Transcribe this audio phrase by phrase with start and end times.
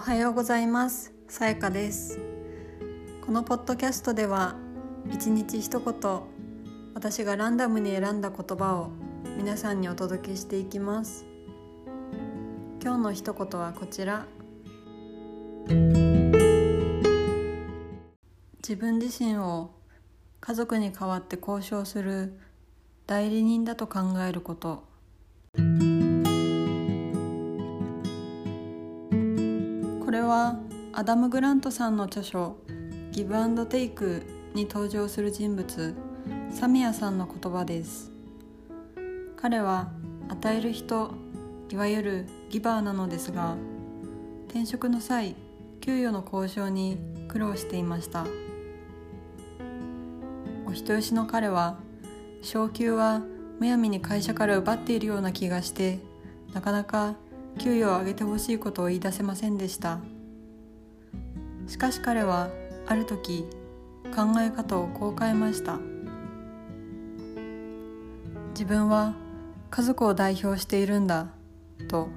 [0.00, 1.12] おはようございます。
[1.28, 2.18] さやかです。
[3.20, 4.56] このポッドキャストでは
[5.12, 5.94] 一日一言
[6.94, 8.92] 私がランダムに選んだ言葉を
[9.36, 11.26] 皆さんにお届けしていきます。
[12.82, 14.24] 今日の一言はこちら。
[15.66, 15.76] 自
[18.76, 19.72] 分自身を
[20.40, 22.40] 家族に代わって交渉する
[23.06, 24.88] 代理人だと考えること。
[30.10, 30.56] これは
[30.92, 32.56] アダム・グラントさんの著書
[33.14, 34.24] 「ギブ・アンド・テイク」
[34.56, 35.94] に登場する人物
[36.50, 38.10] サミアさんの言葉です。
[39.36, 39.92] 彼は
[40.28, 41.12] 与える人
[41.68, 43.54] いわゆるギバーなのですが
[44.48, 45.36] 転職の際
[45.80, 48.26] 給与の交渉に苦労していました。
[50.66, 51.78] お人よしの彼は
[52.42, 53.22] 昇給は
[53.60, 56.00] むやみに会社から奪っているような気がして
[56.52, 57.14] なかなか
[57.58, 60.00] 給与を上げてほしいことを言い出せませんでした。
[61.66, 62.48] しかし彼は
[62.86, 63.44] ある時
[64.14, 65.78] 考え方をこう変えました。
[68.50, 69.14] 自分は
[69.70, 71.28] 家族を代表しているんだ
[71.88, 72.08] と。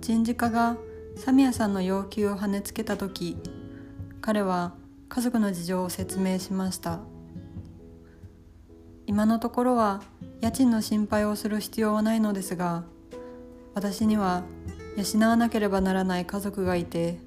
[0.00, 0.76] 人事課が
[1.16, 3.36] サミヤさんの要求を跳ねつけた時
[4.20, 4.74] 彼は
[5.08, 7.00] 家族の事情を説明しました。
[9.06, 10.02] 今のところは
[10.46, 12.84] 家賃の心配をする必要はないのですが
[13.74, 14.44] 私には
[14.96, 17.18] 養わなければならない家族がいて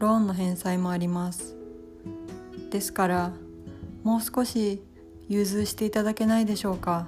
[0.00, 1.56] ローンの返済もあります。
[2.70, 3.32] ですから
[4.04, 4.82] もう少し
[5.30, 7.06] 融通していただけないでしょうか。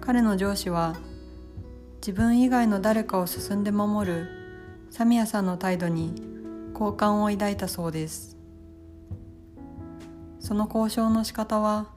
[0.00, 0.94] 彼の上司は
[1.96, 4.28] 自分以外の誰かを進んで守る
[4.90, 6.14] サミヤさんの態度に
[6.72, 8.36] 好感を抱いたそうです。
[10.38, 11.95] その交渉の仕方は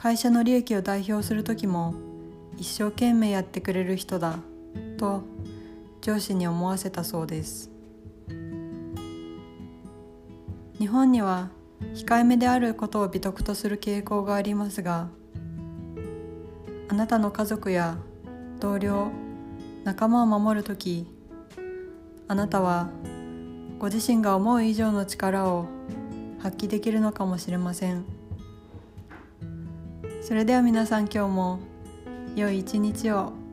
[0.00, 1.92] 会社の利益を代表する時も
[2.56, 4.38] 一生懸命やってくれる人だ
[4.96, 5.22] と
[6.00, 7.72] 上司に思わせたそうです。
[10.78, 11.50] 日本には
[11.94, 15.08] 控えめであることを美徳とする傾向がありますが
[16.88, 17.98] あなたの家族や
[18.60, 19.10] 同僚
[19.82, 21.08] 仲間を守る時
[22.28, 22.88] あなたは
[23.80, 25.66] ご自身が思う以上の力を
[26.38, 28.17] 発揮できるのかもしれません。
[30.20, 31.60] それでは皆さん今日も
[32.36, 33.47] 良い一日を。